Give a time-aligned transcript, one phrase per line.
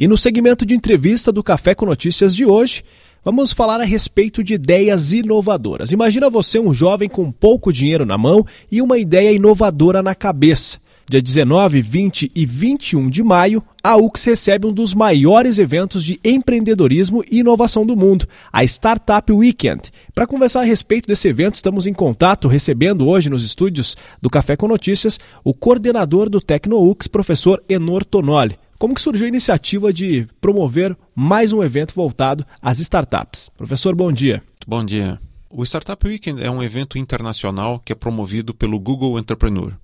[0.00, 2.82] E no segmento de entrevista do Café com Notícias de hoje,
[3.22, 5.92] vamos falar a respeito de ideias inovadoras.
[5.92, 10.78] Imagina você um jovem com pouco dinheiro na mão e uma ideia inovadora na cabeça.
[11.06, 16.18] Dia 19, 20 e 21 de maio, a UX recebe um dos maiores eventos de
[16.24, 19.90] empreendedorismo e inovação do mundo, a Startup Weekend.
[20.14, 24.56] Para conversar a respeito desse evento, estamos em contato, recebendo hoje nos estúdios do Café
[24.56, 28.56] com Notícias, o coordenador do TecnoUX, professor Enor Tonoli.
[28.80, 33.50] Como que surgiu a iniciativa de promover mais um evento voltado às startups?
[33.54, 34.42] Professor, bom dia.
[34.66, 35.20] Bom dia.
[35.50, 39.74] O Startup Weekend é um evento internacional que é promovido pelo Google Entrepreneur.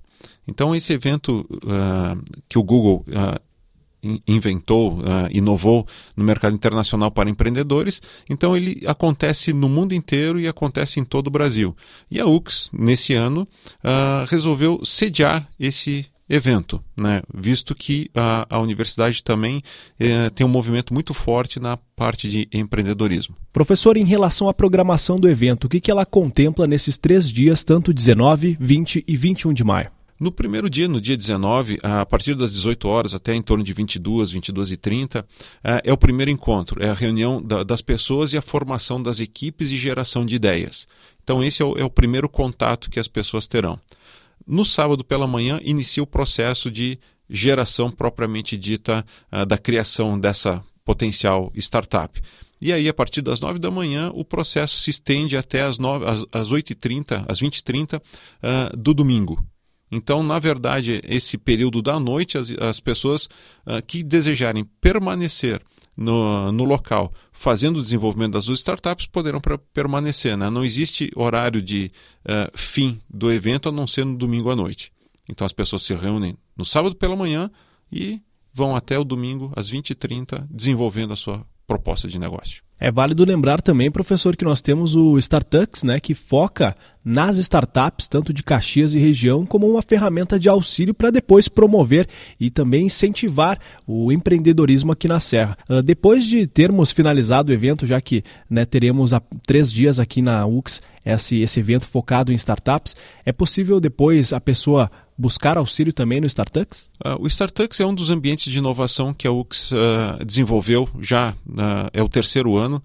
[0.49, 5.87] Então, esse evento uh, que o Google uh, inventou, uh, inovou
[6.17, 8.01] no mercado internacional para empreendedores,
[8.31, 11.77] então ele acontece no mundo inteiro e acontece em todo o Brasil.
[12.11, 13.47] E a UX, nesse ano,
[14.27, 17.23] resolveu sediar esse evento, né?
[17.33, 19.63] visto que a, a universidade também
[19.99, 23.37] eh, tem um movimento muito forte na parte de empreendedorismo.
[23.53, 27.63] Professor, em relação à programação do evento, o que, que ela contempla nesses três dias,
[27.63, 29.91] tanto 19, 20 e 21 de maio?
[30.19, 33.75] No primeiro dia, no dia 19, a partir das 18 horas até em torno de
[33.75, 35.27] 22, 22 e 30,
[35.63, 39.71] é, é o primeiro encontro, é a reunião das pessoas e a formação das equipes
[39.71, 40.89] e geração de ideias.
[41.23, 43.79] Então, esse é o, é o primeiro contato que as pessoas terão.
[44.47, 50.63] No sábado pela manhã, inicia o processo de geração propriamente dita uh, da criação dessa
[50.85, 52.23] potencial startup.
[52.61, 56.07] E aí, a partir das 9 da manhã, o processo se estende até as, 9,
[56.07, 59.45] as, as 8h30, às 20h30 uh, do domingo.
[59.91, 63.25] Então, na verdade, esse período da noite, as, as pessoas
[63.67, 65.61] uh, que desejarem permanecer
[65.97, 70.37] no, no local fazendo o desenvolvimento das duas startups poderão pra, permanecer.
[70.37, 70.51] Né?
[70.51, 71.91] Não existe horário de
[72.25, 74.93] uh, fim do evento a não ser no domingo à noite.
[75.29, 77.51] Então as pessoas se reúnem no sábado pela manhã
[77.91, 78.21] e
[78.53, 82.66] vão até o domingo às 20h30 desenvolvendo a sua proposta de negócio.
[82.79, 88.09] É válido lembrar também, professor, que nós temos o Startux, né, que foca nas startups,
[88.09, 92.07] tanto de Caxias e região, como uma ferramenta de auxílio para depois promover
[92.39, 95.57] e também incentivar o empreendedorismo aqui na Serra.
[95.71, 100.21] Uh, depois de termos finalizado o evento, já que né, teremos há três dias aqui
[100.21, 105.93] na UX esse, esse evento focado em startups, é possível depois a pessoa buscar auxílio
[105.93, 106.89] também no Startux?
[107.05, 111.31] Uh, o Startux é um dos ambientes de inovação que a UX uh, desenvolveu já,
[111.31, 112.83] uh, é o terceiro ano,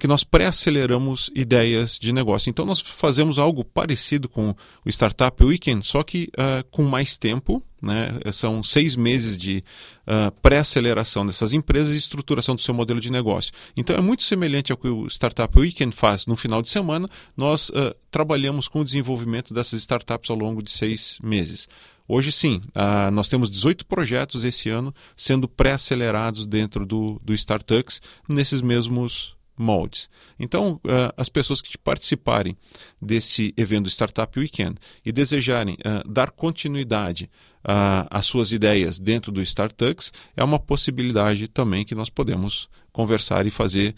[0.00, 2.50] que nós pré-aceleramos ideias de negócio.
[2.50, 4.54] Então nós fazemos algo parecido com
[4.84, 6.28] o Startup Weekend, só que
[6.70, 8.18] com mais tempo, né?
[8.32, 9.62] São seis meses de
[10.06, 13.52] uh, pré-aceleração dessas empresas e estruturação do seu modelo de negócio.
[13.76, 17.08] Então é muito semelhante ao que o Startup Weekend faz no final de semana.
[17.36, 21.68] Nós uh, trabalhamos com o desenvolvimento dessas startups ao longo de seis meses.
[22.08, 28.00] Hoje sim, uh, nós temos 18 projetos esse ano sendo pré-acelerados dentro do, do Startux
[28.28, 30.08] nesses mesmos moldes.
[30.38, 32.56] Então, uh, as pessoas que participarem
[33.00, 37.30] desse evento Startup Weekend e desejarem uh, dar continuidade
[37.64, 43.46] uh, às suas ideias dentro do Startux, é uma possibilidade também que nós podemos conversar
[43.46, 43.94] e fazer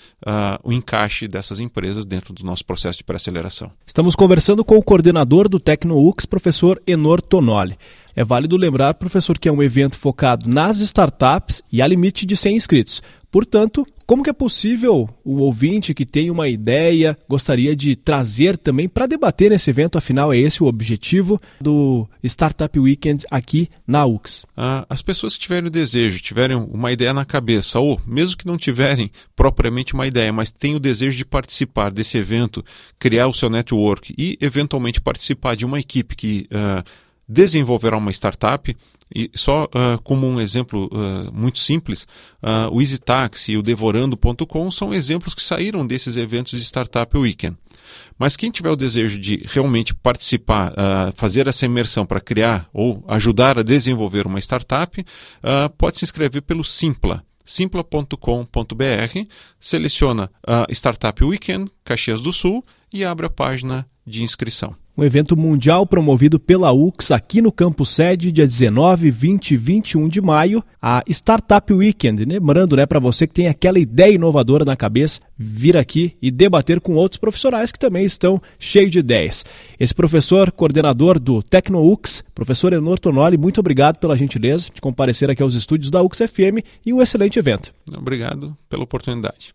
[0.64, 3.70] o encaixe dessas empresas dentro do nosso processo de pré-aceleração.
[3.86, 7.78] Estamos conversando com o coordenador do TecnoUX, professor Enor Tonoli.
[8.18, 12.34] É válido lembrar, professor, que é um evento focado nas startups e há limite de
[12.34, 13.00] 100 inscritos.
[13.30, 18.88] Portanto, como que é possível o ouvinte que tem uma ideia, gostaria de trazer também
[18.88, 24.46] para debater nesse evento, afinal é esse o objetivo do Startup Weekend aqui na UX?
[24.56, 28.46] Ah, as pessoas que tiverem o desejo, tiverem uma ideia na cabeça, ou mesmo que
[28.46, 32.64] não tiverem propriamente uma ideia, mas têm o desejo de participar desse evento,
[32.98, 36.82] criar o seu network e eventualmente participar de uma equipe que uh,
[37.28, 38.74] desenvolverá uma startup,
[39.14, 42.06] e só uh, como um exemplo uh, muito simples,
[42.42, 47.56] uh, o EasyTaxi e o Devorando.com são exemplos que saíram desses eventos de Startup Weekend.
[48.18, 50.74] Mas quem tiver o desejo de realmente participar,
[51.14, 55.02] fazer essa imersão para criar ou ajudar a desenvolver uma startup,
[55.78, 58.14] pode se inscrever pelo Simpla simpla.com.br,
[59.58, 60.30] seleciona
[60.68, 62.62] Startup Weekend Caxias do Sul
[62.92, 67.90] e abre a página de inscrição um evento mundial promovido pela UX aqui no campus
[67.90, 72.24] sede, dia 19, 20 e 21 de maio, a Startup Weekend.
[72.24, 76.80] Lembrando, né, para você que tem aquela ideia inovadora na cabeça, vir aqui e debater
[76.80, 79.44] com outros profissionais que também estão cheios de ideias.
[79.78, 85.44] Esse professor, coordenador do TecnoUX, professor Enor Tonoli, muito obrigado pela gentileza de comparecer aqui
[85.44, 87.72] aos estúdios da UX FM e um excelente evento.
[87.96, 89.54] Obrigado pela oportunidade.